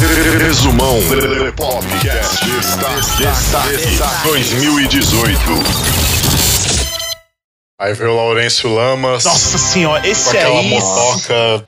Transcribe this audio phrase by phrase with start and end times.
[0.00, 1.00] Resumão.
[1.56, 2.48] Podcast.
[2.60, 6.17] Está 2018.
[7.80, 9.24] Aí veio o Laurêncio Lamas.
[9.24, 10.68] Nossa senhora, esse aquela aí.
[10.68, 11.64] motoca.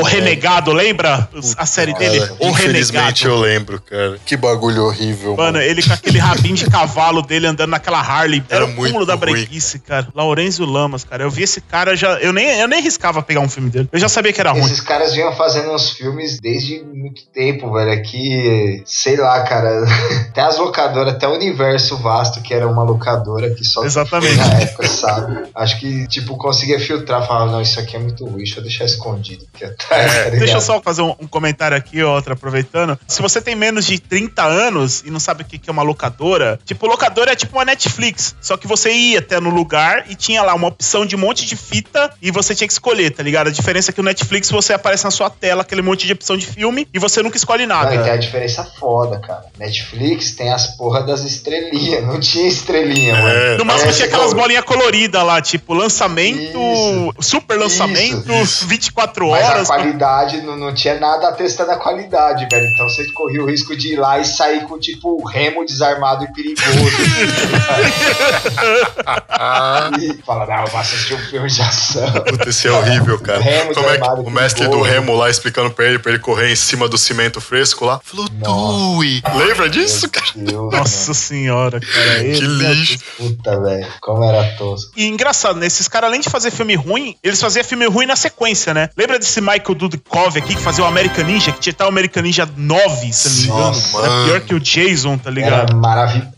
[0.00, 1.28] o Renegado, lembra?
[1.56, 2.20] A série dele?
[2.20, 3.28] Cara, o infelizmente Renegado.
[3.28, 4.18] eu lembro, cara.
[4.24, 5.36] Que bagulho horrível.
[5.36, 8.40] Mano, ele com aquele rabinho de cavalo dele andando naquela Harley.
[8.48, 10.06] Era, Era o muito cúmulo da breguice, cara.
[10.14, 11.24] Laurenzio Lamas, cara.
[11.24, 12.20] Eu vi esse cara já.
[12.20, 13.88] Eu nem, eu nem riscava pegar um filme dele.
[13.90, 14.62] Eu já sabia que era ruim.
[14.62, 17.90] Esses caras vinham fazendo uns filmes desde muito tempo, velho.
[17.90, 19.82] Aqui, sei lá, cara.
[20.30, 24.36] Até as locadoras, até o universo vasto, que era uma locadora que só Exatamente.
[24.36, 25.47] na época, sabe?
[25.54, 28.84] Acho que, tipo, conseguia filtrar, falava, não, isso aqui é muito ruim, deixa eu deixar
[28.84, 30.30] escondido aqui atrás, tá?
[30.38, 32.98] Deixa eu só fazer um, um comentário aqui, outra, aproveitando.
[33.06, 36.58] Se você tem menos de 30 anos e não sabe o que é uma locadora,
[36.64, 38.36] tipo, locadora é tipo uma Netflix.
[38.40, 41.44] Só que você ia até no lugar e tinha lá uma opção de um monte
[41.46, 43.48] de fita e você tinha que escolher, tá ligado?
[43.48, 46.36] A diferença é que o Netflix você aparece na sua tela aquele monte de opção
[46.36, 47.94] de filme e você nunca escolhe Não, nada.
[47.94, 49.44] e tem a diferença foda, cara.
[49.58, 53.28] Netflix tem as porra das estrelinhas, não tinha estrelinha, mano.
[53.28, 57.14] É, No máximo É, tinha aquelas bolinhas coloridas lá, tipo, lançamento, Isso.
[57.20, 58.66] super lançamento, Isso.
[58.66, 59.68] 24 Mas a horas.
[59.68, 62.66] qualidade não, não tinha nada atestando a qualidade, velho.
[62.74, 66.24] Então você corria o risco de ir lá e sair com, tipo, o remo desarmado
[66.24, 66.68] e perigoso.
[70.00, 72.10] e fala, não, eu vou assistir um filme de ação.
[72.12, 73.40] Puta, esse é horrível, cara.
[73.40, 74.84] Remo Como é que o mestre perigoso.
[74.84, 78.00] do Remo lá explicando pra ele, pra ele correr em cima do cimento fresco lá?
[78.02, 79.22] Flutue.
[79.34, 80.26] Lembra disso, cara?
[80.34, 82.20] Deus, Nossa senhora, cara.
[82.20, 82.98] Que esse- lixo.
[83.16, 83.86] Puta, velho.
[84.00, 84.92] Como era tosco.
[84.96, 85.27] E engraçado,
[85.60, 85.66] né?
[85.66, 88.88] Esses caras, além de fazer filme ruim, eles faziam filme ruim na sequência, né?
[88.96, 92.22] Lembra desse Michael Dudikoff aqui que fazia o American Ninja, que tinha até o American
[92.22, 93.58] Ninja 9, se não me engano.
[93.68, 94.24] Nossa, Era mano.
[94.26, 95.76] pior que o Jason, tá Era ligado?
[95.76, 96.28] maravilhoso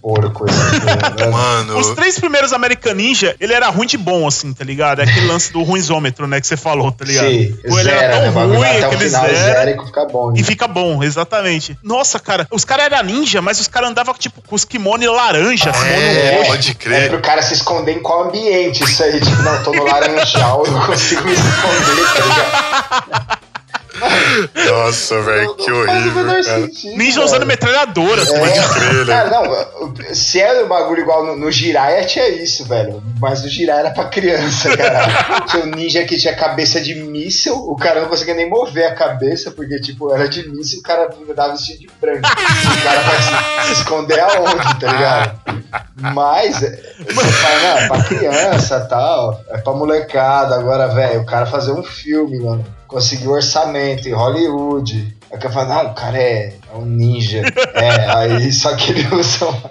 [0.49, 1.27] esse filme, né?
[1.31, 5.01] Mano, Os três primeiros American Ninja, ele era ruim de bom, assim, tá ligado?
[5.01, 7.29] É aquele lance do ruimzômetro, né, que você falou, tá ligado?
[7.29, 8.25] Sim, Pô, ele zera, era né?
[8.25, 10.31] tão Bagulho ruim, até o aquele final zera, zera e fica bom.
[10.35, 10.45] e né?
[10.45, 11.79] fica bom, exatamente.
[11.83, 15.71] Nossa, cara, os caras eram ninja, mas os caras andavam, tipo, com os kimono laranja,
[15.73, 16.51] kimono é, roxo.
[16.51, 17.09] pode É crer.
[17.11, 19.21] pro cara se esconder em qual ambiente isso aí.
[19.21, 23.40] Tipo, não, tô no laranjal, não consigo me esconder, tá ligado?
[24.69, 29.07] Nossa, velho, que horrível, sentido, Ninja usando metralhadora, crer, né?
[29.07, 33.03] Cara, não, se era um bagulho igual no, no Jiraiya, tinha isso, velho.
[33.21, 35.41] Mas o Jiraiya era pra criança, cara.
[35.47, 38.95] tinha um ninja que tinha cabeça de míssil, o cara não conseguia nem mover a
[38.95, 42.19] cabeça, porque, tipo, era de míssil, o cara dava vestido de branco.
[42.21, 45.41] o cara vai se, se esconder aonde, tá ligado?
[45.97, 50.57] Mas, é, você fala, não, é pra criança e tal, é pra molecada.
[50.57, 55.17] Agora, velho, o cara fazer um filme, mano, conseguiu orçamento em Hollywood.
[55.31, 57.43] Aí o cara fala, não, o cara é, é um ninja.
[57.75, 59.71] É, aí só que ele usa uma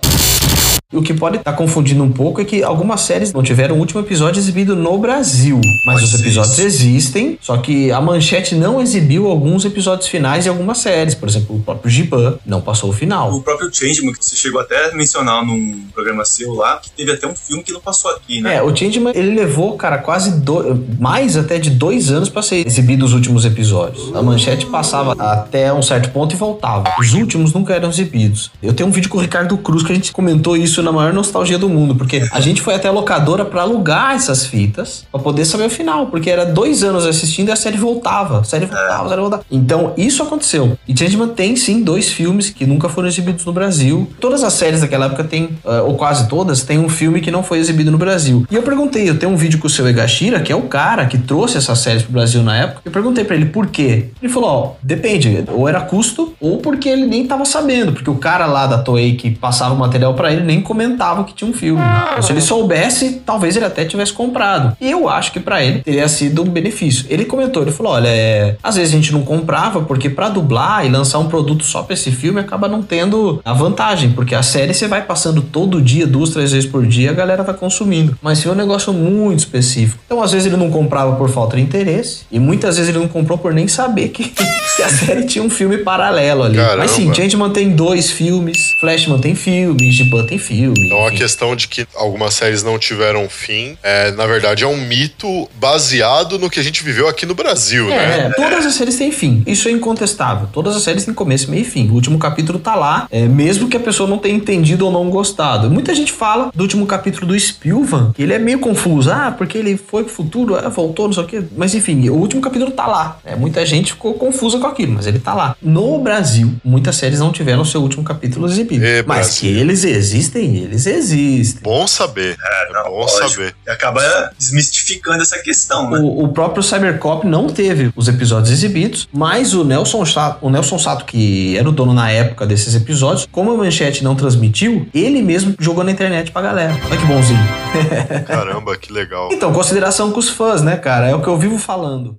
[0.91, 4.01] O que pode estar confundindo um pouco é que algumas séries não tiveram o último
[4.01, 5.61] episódio exibido no Brasil.
[5.85, 10.79] Mas os episódios existem, só que a manchete não exibiu alguns episódios finais de algumas
[10.79, 11.13] séries.
[11.13, 13.31] Por exemplo, o próprio Giban não passou o final.
[13.31, 17.11] O próprio Changeman, que você chegou até a mencionar num programa seu lá, que teve
[17.11, 18.56] até um filme que não passou aqui, né?
[18.56, 20.88] É, o Changeman, ele levou, cara, quase do...
[21.00, 24.11] mais até de dois anos pra ser exibido os últimos episódios.
[24.16, 26.95] A manchete passava até um certo ponto e voltava.
[27.00, 28.50] Os últimos nunca eram exibidos.
[28.59, 31.13] Eu tenho um vídeo com o Ricardo Cruz que a gente comentou isso na maior
[31.13, 35.19] nostalgia do mundo, porque a gente foi até a locadora pra alugar essas fitas pra
[35.19, 38.40] poder saber o final, porque era dois anos assistindo e a série voltava.
[38.40, 39.44] A série voltava, a série voltava.
[39.51, 40.78] Então, isso aconteceu.
[40.88, 44.09] E Changeman tem, sim, dois filmes que nunca foram exibidos no Brasil.
[44.19, 47.44] Todas as séries daquela época tem, eh, ou quase todas, tem um filme que não
[47.44, 48.45] foi exibido no Brasil.
[48.50, 51.06] E eu perguntei, eu tenho um vídeo com o seu Egashira, que é o cara
[51.06, 52.81] que trouxe essas séries pro Brasil na época.
[52.85, 54.09] Eu perguntei pra ele por quê.
[54.22, 58.16] Ele falou, ó, depende, ou era custo, ou porque ele nem tava sabendo, porque o
[58.16, 61.53] cara lá da Toei que passava o material pra ele nem comentava que tinha um
[61.53, 61.81] filme.
[62.12, 64.78] Então, se ele soubesse, talvez ele até tivesse comprado.
[64.80, 67.07] E eu acho que pra ele teria sido um benefício.
[67.09, 70.85] Ele comentou, ele falou, olha, é, às vezes a gente não comprava porque pra dublar
[70.85, 74.44] e lançar um produto só pra esse filme acaba não tendo a vantagem, porque a
[74.44, 78.16] série você vai passando todo dia, duas, três vezes por dia, a galera vai consumindo.
[78.22, 80.00] Mas se é um negócio muito específico.
[80.06, 83.07] Então, às vezes ele não comprava por falta de interesse e muitas vezes ele não
[83.07, 86.57] comprou por nem saber que, que a série tinha um filme paralelo ali.
[86.57, 86.78] Caramba.
[86.78, 90.58] Mas sim, Changeman tem dois filmes, Flashman tem filme, Giban tem filme.
[90.65, 91.17] Então a enfim.
[91.17, 96.38] questão de que algumas séries não tiveram fim, é, na verdade, é um mito baseado
[96.39, 98.27] no que a gente viveu aqui no Brasil, né?
[98.27, 99.44] É, todas as séries têm fim.
[99.45, 100.47] Isso é incontestável.
[100.51, 101.89] Todas as séries têm começo, meio e fim.
[101.89, 105.09] O último capítulo tá lá, é, mesmo que a pessoa não tenha entendido ou não
[105.09, 105.69] gostado.
[105.69, 109.11] Muita gente fala do último capítulo do Spilvan, que ele é meio confuso.
[109.11, 111.44] Ah, porque ele foi pro futuro, ah, voltou, não sei o quê.
[111.56, 113.19] Mas enfim, o último capítulo tá lá.
[113.23, 115.56] É, muita gente ficou confusa com aquilo, mas ele tá lá.
[115.61, 118.85] No Brasil, muitas séries não tiveram seu último capítulo exibido.
[118.85, 119.39] É, mas Brasil.
[119.39, 121.62] que eles existem, eles existem.
[121.62, 122.38] Bom saber.
[122.44, 123.30] É, não, bom lógico.
[123.30, 123.56] saber.
[123.66, 126.00] E acaba desmistificando essa questão, né?
[126.00, 130.80] O, o próprio Cybercop não teve os episódios exibidos, mas o Nelson, Sato, o Nelson
[130.80, 135.22] Sato, que era o dono na época desses episódios, como a manchete não transmitiu, ele
[135.22, 136.80] mesmo jogou na internet pra galera.
[136.86, 137.40] Olha que bonzinho.
[138.25, 139.30] Caramba, que legal.
[139.31, 141.07] Então, consideração com os fãs, né, cara?
[141.07, 142.18] É o que eu vivo falando.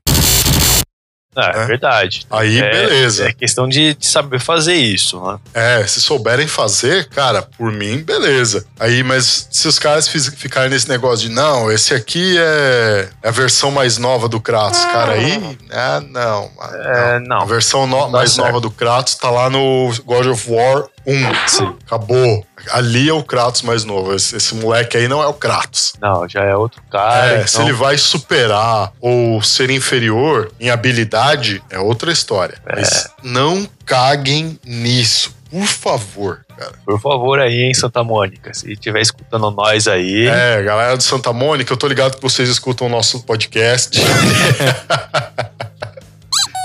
[1.37, 1.65] Ah, é É.
[1.67, 2.27] verdade.
[2.29, 3.29] Aí, É- beleza.
[3.29, 5.39] É questão de, de saber fazer isso, né?
[5.55, 8.65] É, se souberem fazer, cara, por mim, beleza.
[8.81, 13.31] Aí, mas se os caras ficarem nesse negócio de não, esse aqui é, é a
[13.31, 15.57] versão mais nova do Kratos, cara, aí.
[15.71, 16.51] Ah, não.
[16.61, 17.43] ah, É, não.
[17.43, 18.47] A versão no- mais certo.
[18.49, 21.49] nova do Kratos tá lá no God of War 1.
[21.49, 21.77] Sim.
[21.87, 22.47] Acabou.
[22.73, 24.15] Ali é o Kratos mais novo.
[24.15, 25.95] Esse, esse moleque aí não é o Kratos.
[26.01, 27.27] Não, já é outro cara.
[27.31, 32.59] é, então- se ele vai superar ou ser inferior em habilidade, é outra história.
[32.67, 35.35] Mas não caguem nisso.
[35.51, 36.73] Por favor, cara.
[36.87, 41.33] Por favor, aí, em Santa Mônica, se estiver escutando nós aí, É, galera do Santa
[41.33, 43.99] Mônica, eu tô ligado que vocês escutam o nosso podcast.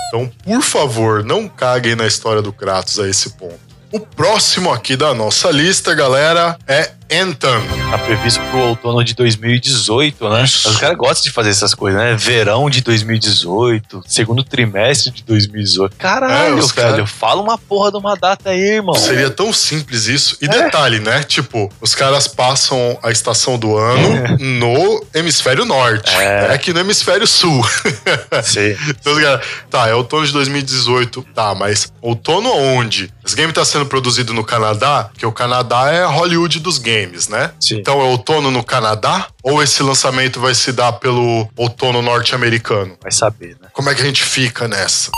[0.10, 3.75] então, por favor, não caguem na história do Kratos a esse ponto.
[3.96, 7.52] O próximo aqui da nossa lista, galera, é Anthem.
[7.92, 10.44] tá previsto pro outono de 2018, né?
[10.44, 10.70] Isso.
[10.70, 12.16] Os caras gostam de fazer essas coisas, né?
[12.16, 15.96] Verão de 2018, segundo trimestre de 2018.
[15.98, 18.96] Caralho, É, velho, cara- fala uma porra de uma data aí, irmão.
[18.96, 20.38] Seria tão simples isso.
[20.42, 20.46] É.
[20.46, 21.24] E detalhe, né?
[21.24, 26.12] Tipo, os caras passam a estação do ano no hemisfério norte.
[26.16, 26.54] É.
[26.54, 27.64] Aqui no hemisfério sul.
[28.44, 28.76] Sim.
[28.90, 31.26] Então, os caras, tá, é outono de 2018.
[31.34, 33.14] Tá, mas outono onde?
[33.26, 36.95] Esse game tá sendo produzido no Canadá, que o Canadá é a Hollywood dos games,
[37.30, 37.54] né?
[37.60, 37.80] Sim.
[37.80, 39.28] Então é outono no Canadá?
[39.44, 42.98] Ou esse lançamento vai se dar pelo outono norte-americano?
[43.02, 43.70] Vai saber, né?
[43.74, 45.12] Como é que a gente fica nessa?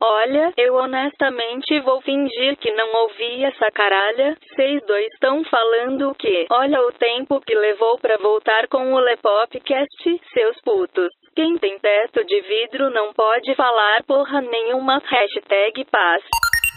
[0.00, 4.36] Olha, eu honestamente vou fingir que não ouvi essa caralha.
[4.54, 6.46] Vocês dois estão falando o quê?
[6.50, 11.08] Olha o tempo que levou pra voltar com o Lepopcast, seus putos.
[11.34, 15.00] Quem tem teto de vidro não pode falar porra nenhuma.
[15.04, 16.22] Hashtag paz.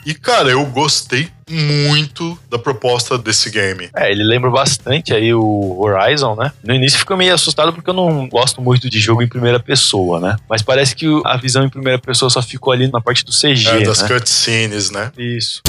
[0.06, 3.90] E, cara, eu gostei muito da proposta desse game.
[3.96, 6.52] É, ele lembra bastante aí o Horizon, né?
[6.64, 10.20] No início fica meio assustado porque eu não gosto muito de jogo em primeira pessoa,
[10.20, 10.38] né?
[10.50, 13.68] Mas parece que a visão em primeira pessoa só ficou ali na parte do CG,
[13.68, 14.08] É, das né?
[14.08, 15.12] cutscenes, né?
[15.18, 15.62] Isso.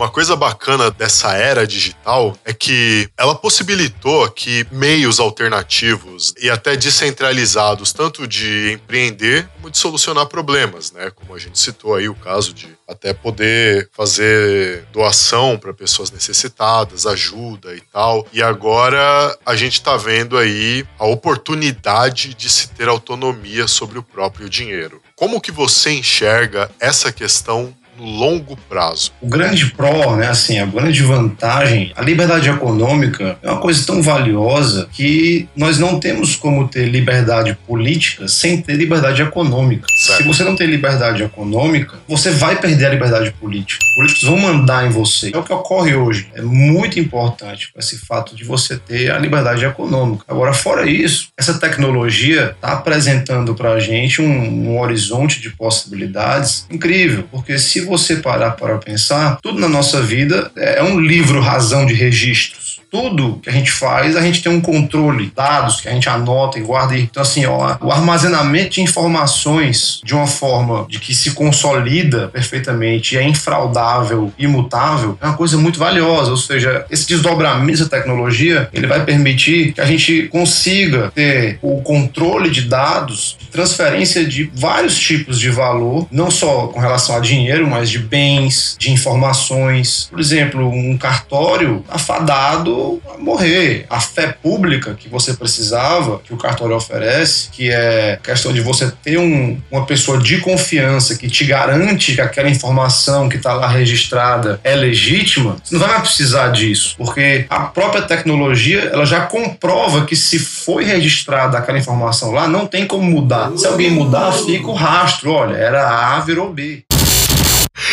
[0.00, 6.74] Uma coisa bacana dessa era digital é que ela possibilitou que meios alternativos e até
[6.74, 11.10] descentralizados, tanto de empreender como de solucionar problemas, né?
[11.10, 17.04] Como a gente citou aí o caso de até poder fazer doação para pessoas necessitadas,
[17.04, 18.26] ajuda e tal.
[18.32, 24.02] E agora a gente está vendo aí a oportunidade de se ter autonomia sobre o
[24.02, 25.02] próprio dinheiro.
[25.14, 29.12] Como que você enxerga essa questão no longo prazo?
[29.20, 34.02] O grande pró, né, assim, a grande vantagem, a liberdade econômica é uma coisa tão
[34.02, 39.86] valiosa que nós não temos como ter liberdade política sem ter liberdade econômica.
[40.20, 43.82] Se você não tem liberdade econômica, você vai perder a liberdade política.
[43.82, 45.30] Os políticos vão mandar em você.
[45.32, 46.28] É o que ocorre hoje.
[46.34, 50.22] É muito importante esse fato de você ter a liberdade econômica.
[50.28, 56.66] Agora, fora isso, essa tecnologia está apresentando para a gente um, um horizonte de possibilidades
[56.70, 61.86] incrível, porque se você parar para pensar, tudo na nossa vida é um livro razão
[61.86, 62.69] de registros.
[62.90, 66.58] Tudo que a gente faz, a gente tem um controle, dados que a gente anota
[66.58, 66.98] e guarda.
[66.98, 73.16] Então, assim, ó, o armazenamento de informações de uma forma de que se consolida perfeitamente
[73.16, 76.30] é infraudável, imutável, é uma coisa muito valiosa.
[76.32, 81.80] Ou seja, esse desdobramento da tecnologia, ele vai permitir que a gente consiga ter o
[81.82, 87.66] controle de dados, transferência de vários tipos de valor, não só com relação a dinheiro,
[87.68, 90.08] mas de bens, de informações.
[90.10, 92.79] Por exemplo, um cartório afadado
[93.18, 93.86] morrer.
[93.88, 98.90] A fé pública que você precisava, que o cartório oferece, que é questão de você
[99.02, 103.68] ter um, uma pessoa de confiança que te garante que aquela informação que está lá
[103.68, 109.22] registrada é legítima, você não vai mais precisar disso, porque a própria tecnologia ela já
[109.22, 113.52] comprova que se foi registrada aquela informação lá, não tem como mudar.
[113.56, 115.32] Se alguém mudar, fica o rastro.
[115.32, 116.82] Olha, era A, virou B.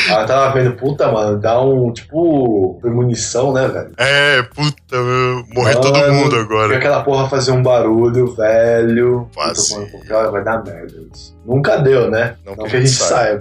[0.09, 3.91] Ela tava vendo, puta, mano, dá um, tipo, premonição, né, velho?
[3.97, 4.97] É, puta,
[5.53, 6.77] morrer Mano, todo mundo agora.
[6.77, 9.27] aquela porra fazer um barulho, velho.
[9.33, 9.73] Faz.
[9.73, 10.93] Puta, mano, vai dar merda.
[11.13, 11.36] isso.
[11.47, 12.35] Nunca deu, né?
[12.45, 13.39] Não Não, que que a gente saiba.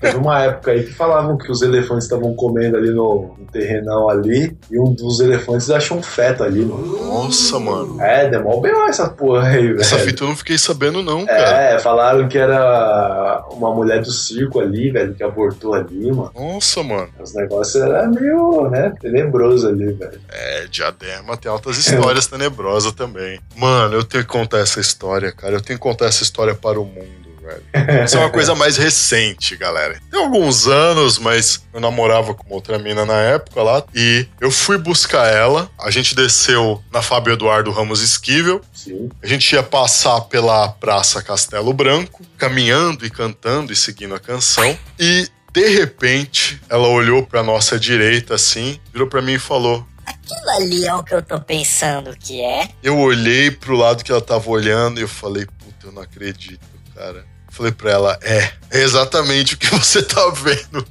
[0.00, 4.08] Teve uma época aí que falavam que os elefantes estavam comendo ali no, no terrenão
[4.08, 7.04] ali e um dos elefantes achou um feto ali, mano.
[7.04, 8.00] Nossa, mano.
[8.00, 9.80] É, demol bem essa porra aí, velho.
[9.80, 11.74] Essa fita eu não fiquei sabendo, não, cara.
[11.74, 16.32] É, falaram que era uma mulher do circo ali, velho, que abortou ali, mano.
[16.34, 17.08] Nossa, mano.
[17.20, 20.18] Os negócios eram meio, né, tenebroso ali, velho.
[20.30, 23.38] É, Diadema tem altas histórias tenebrosas também.
[23.54, 25.54] Mano, eu tenho que contar essa história, cara.
[25.54, 28.04] Eu tenho que contar essa história para o mundo, velho.
[28.04, 30.00] Isso é uma coisa mais recente, galera.
[30.10, 33.84] Tem alguns anos, mas eu namorava com outra mina na época lá.
[33.94, 35.70] E eu fui buscar ela.
[35.78, 38.60] A gente desceu na Fábio Eduardo Ramos Esquivel.
[38.72, 39.08] Sim.
[39.22, 44.76] A gente ia passar pela Praça Castelo Branco, caminhando e cantando e seguindo a canção.
[44.98, 50.50] E de repente, ela olhou pra nossa direita assim, virou pra mim e falou: Aquilo
[50.50, 52.68] ali é o que eu tô pensando que é.
[52.82, 56.66] Eu olhei pro lado que ela tava olhando e eu falei, puta, eu não acredito,
[56.94, 57.24] cara.
[57.54, 60.84] Falei pra ela, é, é exatamente o que você tá vendo.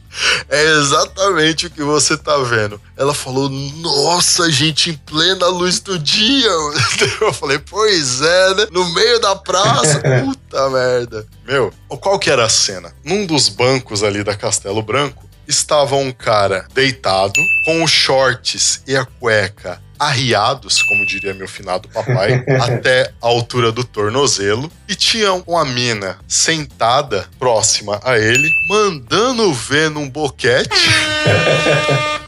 [0.47, 2.79] É exatamente o que você tá vendo.
[2.95, 6.49] Ela falou, nossa, gente, em plena luz do dia.
[7.19, 8.67] Eu falei, pois é, né?
[8.71, 10.01] No meio da praça.
[10.23, 11.27] Puta merda.
[11.45, 12.95] Meu, qual que era a cena?
[13.03, 18.95] Num dos bancos ali da Castelo Branco, estava um cara deitado, com os shorts e
[18.95, 25.33] a cueca arriados, como diria meu finado papai, até a altura do tornozelo, e tinha
[25.47, 30.69] uma mina sentada próxima a ele, mandando ver num boquete.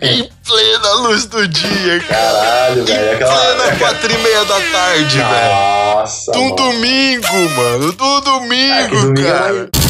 [0.00, 2.32] em plena luz do dia, cara.
[2.32, 3.18] Caralho, Em velho.
[3.18, 3.76] plena Aquela.
[3.78, 5.54] quatro e meia da tarde, velho.
[5.94, 6.56] Nossa, Do mano.
[6.56, 7.92] domingo, mano.
[7.92, 9.52] Do domingo, domingo é cara.
[9.74, 9.81] mais-